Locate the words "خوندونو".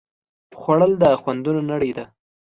1.21-1.61